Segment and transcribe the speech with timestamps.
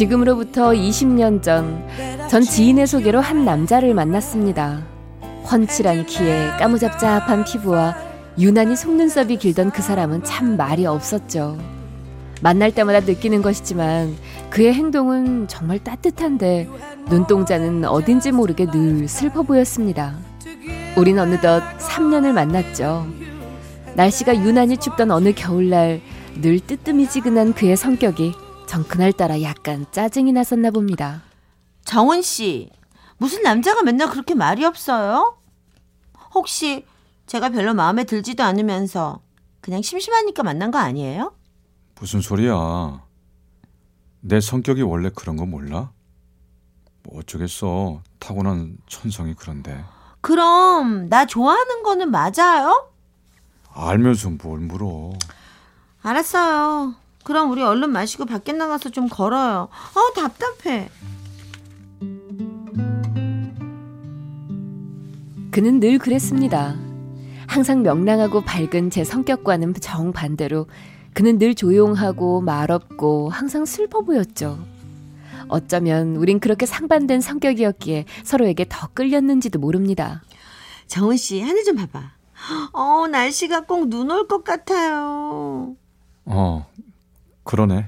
[0.00, 1.86] 지금으로부터 20년 전,
[2.30, 4.82] 전 지인의 소개로 한 남자를 만났습니다.
[5.44, 7.94] 훤칠한 키에 까무잡잡한 피부와
[8.38, 11.58] 유난히 속눈썹이 길던 그 사람은 참 말이 없었죠.
[12.40, 14.16] 만날 때마다 느끼는 것이지만
[14.48, 16.66] 그의 행동은 정말 따뜻한데
[17.10, 20.16] 눈동자는 어딘지 모르게 늘 슬퍼 보였습니다.
[20.96, 23.06] 우린 어느덧 3년을 만났죠.
[23.96, 26.00] 날씨가 유난히 춥던 어느 겨울날
[26.40, 28.32] 늘 뜨뜨미지근한 그의 성격이
[28.70, 31.22] 전 그날따라 약간 짜증이 났었나 봅니다.
[31.84, 32.70] 정은 씨,
[33.18, 35.36] 무슨 남자가 맨날 그렇게 말이 없어요?
[36.32, 36.86] 혹시
[37.26, 39.22] 제가 별로 마음에 들지도 않으면서
[39.60, 41.34] 그냥 심심하니까 만난 거 아니에요?
[41.96, 43.02] 무슨 소리야?
[44.20, 45.90] 내 성격이 원래 그런 거 몰라?
[47.02, 48.04] 뭐 어쩌겠어.
[48.20, 49.84] 타고난 천성이 그런데.
[50.20, 52.88] 그럼 나 좋아하는 거는 맞아요?
[53.72, 55.14] 알면서 뭘 물어.
[56.02, 56.99] 알았어요.
[57.24, 59.68] 그럼 우리 얼른 마시고 밖에 나가서 좀 걸어요.
[59.72, 60.88] 아, 답답해.
[65.50, 66.76] 그는 늘 그랬습니다.
[67.46, 70.66] 항상 명랑하고 밝은 제 성격과는 정반대로
[71.12, 74.58] 그는 늘 조용하고 말없고 항상 슬퍼 보였죠.
[75.48, 80.22] 어쩌면 우린 그렇게 상반된 성격이었기에 서로에게 더 끌렸는지도 모릅니다.
[80.86, 82.12] 정은 씨, 하늘 좀 봐봐.
[82.72, 85.74] 어, 날씨가 꼭 눈 올 것 같아요.
[86.26, 86.66] 어,
[87.50, 87.84] 그러네.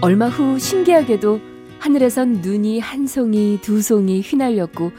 [0.00, 1.40] 얼마 후 신기하게도
[1.78, 4.92] 하늘에선 눈이 한 송이, 두 송이 휘날렸고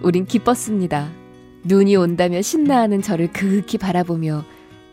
[0.00, 1.10] 우린 기뻤습니다.
[1.64, 4.44] 눈이 온다며 신나하는 저를 그윽히 바라보며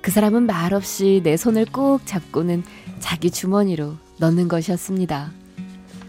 [0.01, 2.63] 그 사람은 말없이 내 손을 꼭 잡고는
[2.99, 5.31] 자기 주머니로 넣는 것이었습니다.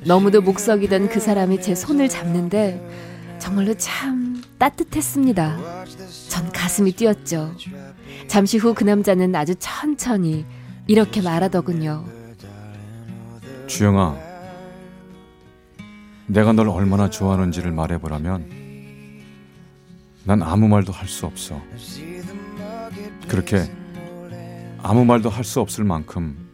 [0.05, 2.85] 너무도 목석이던 그 사람이 제 손을 잡는데
[3.39, 5.85] 정말로 참 따뜻했습니다.
[6.39, 7.53] 전 가슴이 뛰었죠.
[8.29, 10.47] 잠시 후 그 남자는 아주 천천히
[10.87, 12.05] 이렇게 말하더군요.
[13.67, 14.17] 주영아,
[16.27, 18.49] 내가 널 얼마나 좋아하는지를 말해보라면
[20.25, 21.61] 난 아무 말도 할 수 없어.
[23.27, 23.69] 그렇게
[24.81, 26.49] 아무 말도 할 수 없을 만큼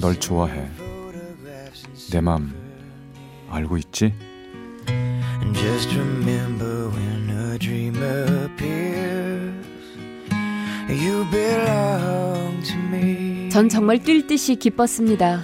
[0.00, 0.68] 널 좋아해.
[2.10, 2.52] 내 맘
[3.48, 4.12] 알고 있지?
[13.54, 15.40] 전 정말 뛸 듯이 기뻤습니다.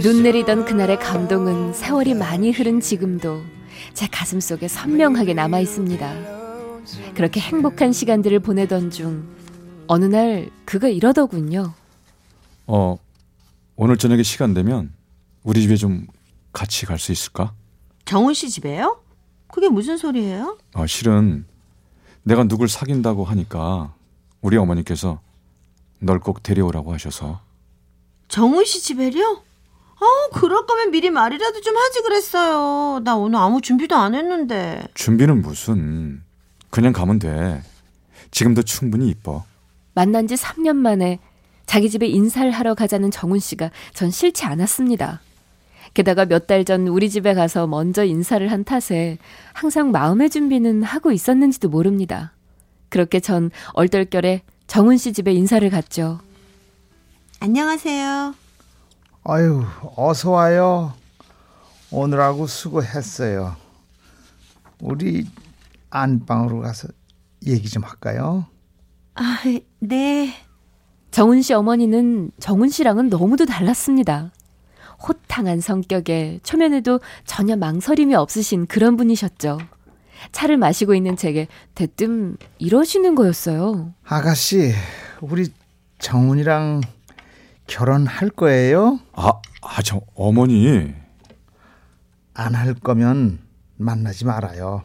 [0.00, 3.42] 눈 내리던 그날의 감동은 세월이 많이 흐른 지금도
[3.94, 6.14] 제 가슴 속에 선명하게 남아 있습니다.
[7.16, 9.26] 그렇게 행복한 시간들을 보내던 중
[9.88, 11.74] 어느 날 그가 이러더군요.
[12.68, 12.96] 어,
[13.74, 14.92] 오늘 저녁에 시간 되면
[15.42, 16.06] 우리 집에 좀
[16.52, 17.52] 같이 갈 수 있을까?
[18.04, 19.00] 정훈 씨 집에요?
[19.48, 20.58] 그게 무슨 소리예요?
[20.74, 21.44] 어, 실은
[22.26, 23.94] 내가 누굴 사귄다고 하니까
[24.40, 25.20] 우리 어머니께서
[26.00, 27.40] 널 꼭 데려오라고 하셔서.
[28.28, 29.42] 정훈 씨 집에요?
[29.98, 32.98] 아, 그럴 거면 미리 말이라도 좀 하지 그랬어요.
[33.04, 34.82] 나 오늘 아무 준비도 안 했는데.
[34.94, 36.22] 준비는 무슨.
[36.70, 37.62] 그냥 가면 돼.
[38.32, 39.44] 지금도 충분히 이뻐.
[39.94, 41.20] 만난 지 3년 만에
[41.64, 45.20] 자기 집에 인사를 하러 가자는 정훈 씨가 전 싫지 않았습니다.
[45.96, 49.16] 게다가 몇 달 전 우리 집에 가서 먼저 인사를 한 탓에
[49.54, 52.32] 항상 마음의 준비는 하고 있었는지도 모릅니다.
[52.90, 56.20] 그렇게 전 얼떨결에 정훈 씨 집에 인사를 갔죠.
[57.40, 58.34] 안녕하세요.
[59.24, 59.64] 아유,
[59.96, 60.92] 어서 와요.
[61.90, 63.56] 오늘하고 수고했어요.
[64.82, 65.26] 우리
[65.88, 66.88] 안방으로 가서
[67.46, 68.44] 얘기 좀 할까요?
[69.14, 69.38] 아,
[69.78, 70.34] 네.
[71.10, 74.30] 정훈 씨 어머니는 정훈 씨랑은 너무도 달랐습니다.
[75.02, 79.58] 호탕한 성격에 초면에도 전혀 망설임이 없으신 그런 분이셨죠.
[80.32, 83.92] 차를 마시고 있는 제게 대뜸 이러시는 거였어요.
[84.04, 84.72] 아가씨,
[85.20, 85.48] 우리
[85.98, 86.80] 정훈이랑
[87.66, 88.98] 결혼할 거예요?
[89.12, 89.32] 아,
[89.62, 90.94] 아, 저 어머니.
[92.34, 93.38] 안 할 거면
[93.76, 94.84] 만나지 말아요.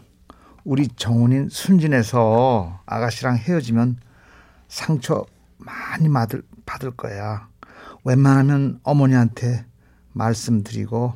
[0.63, 3.97] 우리 정훈이 순진해서 아가씨랑 헤어지면
[4.67, 5.25] 상처
[5.57, 7.47] 많이 받을, 받을 거야.
[8.03, 9.65] 웬만하면 어머니한테
[10.13, 11.13] 말씀드리고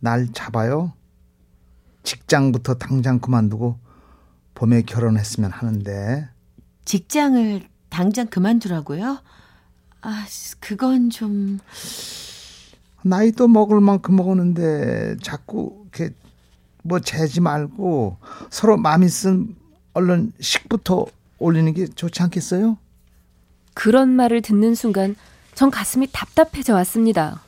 [0.00, 0.92] 날 잡아요.
[2.02, 3.78] 직장부터 당장 그만두고
[4.54, 6.28] 봄에 결혼했으면 하는데
[6.84, 9.18] 직장을 당장 그만두라고요?
[10.00, 10.26] 아,
[10.60, 11.58] 그건 좀
[13.02, 16.14] 나이도 먹을 만큼 먹었는데 자꾸 이렇게
[16.82, 18.16] 뭐 재지 말고
[18.50, 19.56] 서로 마음 있음
[19.92, 21.06] 얼른 식부터
[21.38, 22.78] 올리는 게 좋지 않겠어요?
[23.74, 25.14] 그런 말을 듣는 순간
[25.54, 27.42] 전 가슴이 답답해져 왔습니다.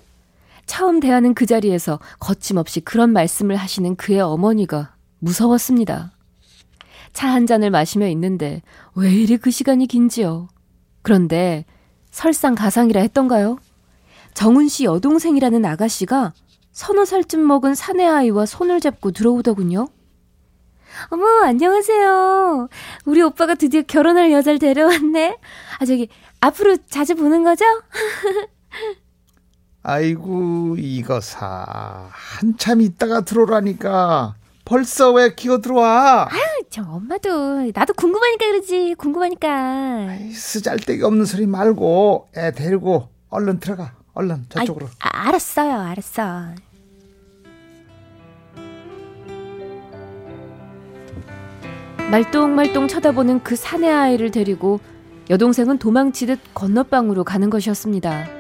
[0.71, 6.13] 처음 대하는 그 자리에서 거침없이 그런 말씀을 하시는 그의 어머니가 무서웠습니다.
[7.13, 8.63] 차 한 잔을 마시며 있는데
[8.95, 10.47] 왜 이리 그 시간이 긴지요?
[11.03, 11.65] 그런데
[12.13, 13.59] 설상가상이라 했던가요?
[14.33, 16.35] 정훈 씨 여동생이라는 아가씨가
[16.71, 19.89] 서너 살쯤 먹은 사내 아이와 손을 잡고 들어오더군요.
[21.09, 22.69] 어머, 안녕하세요.
[23.07, 25.37] 우리 오빠가 드디어 결혼할 여자를 데려왔네.
[25.81, 26.09] 아, 저기,
[26.41, 27.65] 앞으로 자주 보는 거죠?
[29.83, 32.09] 아이고, 이거 사.
[32.11, 34.35] 한참 있다가 들어오라니까.
[34.65, 36.29] 벌써 왜 기어 들어와?
[36.31, 38.95] 아유, 저 엄마도, 나도 궁금하니까 그러지.
[38.99, 40.19] 궁금하니까.
[40.33, 43.95] 쓰잘데기 없는 소리 말고, 애 데리고, 얼른 들어가.
[44.13, 44.87] 얼른 저쪽으로.
[44.87, 46.55] 아이, 아, 알았어요, 알았어.
[52.11, 54.81] 말똥말똥 쳐다보는 그 사내 아이를 데리고
[55.31, 58.40] 여동생은 도망치듯 건너방으로 가는 것이었습니다.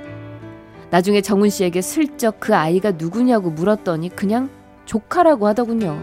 [0.91, 4.51] 나중에 정훈 씨에게 슬쩍 그 아이가 누구냐고 물었더니 그냥
[4.87, 6.01] 조카라고 하더군요.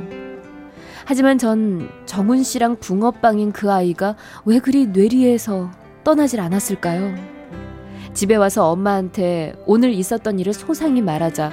[1.06, 5.72] 하지만 전 정훈 씨랑 붕어빵인 그 아이가 왜 그리 뇌리에서
[6.04, 7.16] 떠나질 않았을까요?
[8.14, 11.52] 집에 와서 엄마한테 오늘 있었던 일을 소상히 말하자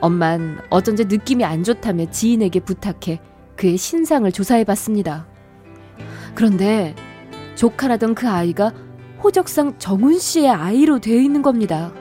[0.00, 3.20] 엄만 어쩐지 느낌이 안 좋다며 지인에게 부탁해
[3.56, 5.26] 그의 신상을 조사해 봤습니다.
[6.34, 6.94] 그런데
[7.54, 8.72] 조카라던 그 아이가
[9.22, 11.92] 호적상 정훈 씨의 아이로 되어 있는 겁니다.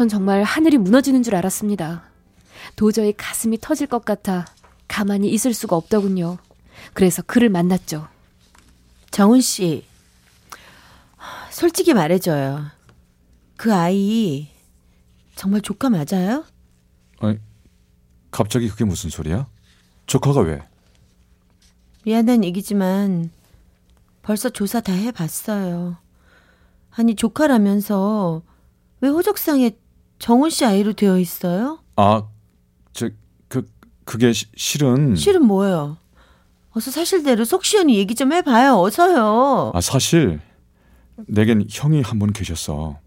[0.00, 2.04] 전 정말 하늘이 무너지는 줄 알았습니다.
[2.74, 4.46] 도저히 가슴이 터질 것 같아
[4.88, 6.38] 가만히 있을 수가 없더군요.
[6.94, 8.08] 그래서 그를 만났죠.
[9.10, 9.84] 정훈 씨,
[11.50, 12.64] 솔직히 말해줘요.
[13.58, 14.48] 그 아이
[15.34, 16.46] 정말 조카 맞아요?
[17.18, 17.38] 아니,
[18.30, 19.48] 갑자기 그게 무슨 소리야?
[20.06, 20.66] 조카가 왜?
[22.06, 23.30] 미안한 얘기지만
[24.22, 25.98] 벌써 조사 다 해봤어요.
[26.88, 28.40] 아니 조카라면서
[29.02, 29.72] 왜 호적상에
[30.20, 31.80] 정훈 씨 아이로 되어 있어요?
[31.96, 32.24] 아,
[32.92, 33.08] 저,
[33.48, 33.66] 그,
[34.04, 35.16] 그게 시, 실은.
[35.16, 35.96] 실은 뭐예요?
[36.72, 38.78] 어서 사실대로 속 시원히 얘기 좀 해봐요.
[38.78, 39.72] 어서요.
[39.74, 40.40] 아, 사실,
[41.26, 42.98] 내겐 형이 한 분 계셨어.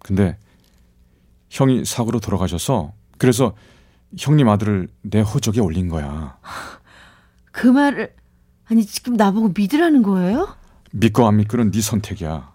[0.00, 0.36] 근데,
[1.50, 3.54] 형이 사고로 돌아가셔서, 그래서
[4.16, 6.38] 형님 아들을 내 호적에 올린 거야.
[7.50, 8.14] 그 말을,
[8.66, 10.54] 아니, 지금 나보고 믿으라는 거예요?
[10.92, 12.52] 믿고 안 믿고는 네 선택이야.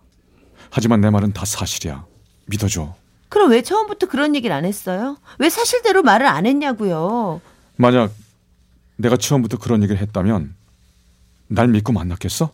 [0.70, 2.06] 하지만 내 말은 다 사실이야.
[2.46, 2.96] 믿어줘.
[3.34, 5.18] 그럼 왜 처음부터 그런 얘기를 안 했어요?
[5.40, 7.42] 왜 사실대로 말을 안 했냐고요?
[7.78, 8.12] 만약
[8.96, 10.54] 내가 처음부터 그런 얘기를 했다면
[11.48, 12.52] 날 믿고 만났겠어?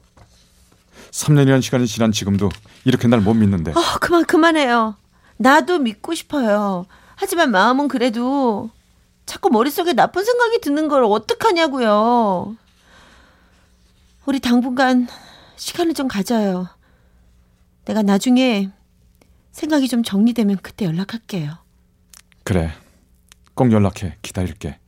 [1.11, 2.47] 3년이라는 시간이 지난 지금도
[2.85, 3.73] 이렇게 날 못 믿는데.
[3.75, 4.95] 아, 그만 그만해요.
[5.35, 6.85] 나도 믿고 싶어요.
[7.15, 8.69] 하지만 마음은 그래도
[9.25, 12.55] 자꾸 머릿속에 나쁜 생각이 드는 걸 어떡하냐고요.
[14.25, 15.09] 우리 당분간
[15.57, 16.69] 시간을 좀 가져요.
[17.83, 18.69] 내가 나중에
[19.60, 21.58] 생각이 좀 정리되면 그때 연락할게요.
[22.46, 22.72] 그래.
[23.56, 24.16] 꼭 연락해.
[24.22, 24.80] 기다릴게.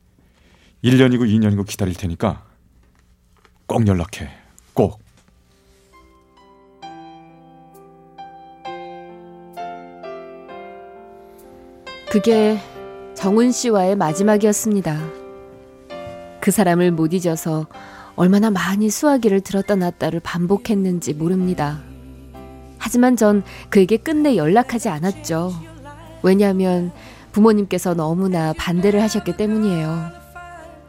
[0.82, 2.42] 1년이고 2년이고 기다릴 테니까
[3.66, 4.30] 꼭 연락해.
[4.72, 4.98] 꼭.
[12.10, 12.58] 그게
[13.14, 14.98] 정훈 씨와의 마지막이었습니다.
[16.40, 17.66] 그 사람을 못 잊어서
[18.16, 21.91] 얼마나 많이 수화기를 들었다 놨다를 반복했는지 모릅니다.
[22.82, 25.54] 하지만 전 그에게 끝내 연락하지 않았죠.
[26.24, 26.90] 왜냐하면
[27.30, 30.10] 부모님께서 너무나 반대를 하셨기 때문이에요.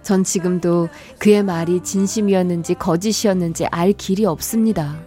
[0.02, 4.98] 전 지금도 그의 말이 진심이었는지 거짓이었는지 알 길이 없습니다.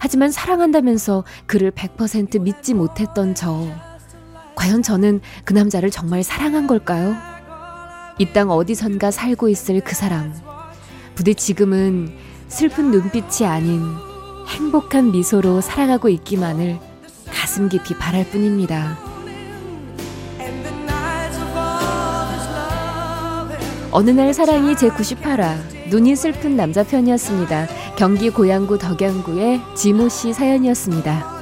[0.00, 3.68] 하지만 사랑한다면서 그를 100% 믿지 못했던 저.
[4.56, 7.14] 과연 저는 그 남자를 정말 사랑한 걸까요?
[8.18, 10.34] 이 땅 어디선가 살고 있을 그 사람.
[11.14, 12.12] 부디 지금은
[12.48, 13.82] 슬픈 눈빛이 아닌
[14.46, 16.78] 행복한 미소로 살아가고 있기만을
[17.26, 18.98] 가슴 깊이 바랄 뿐입니다.
[23.90, 25.56] 어느 날 사랑이 제 98화
[25.90, 27.66] 눈이 슬픈 남자 편이었습니다.
[27.96, 31.35] 경기 고양구 덕양구의 지모 씨 사연이었습니다.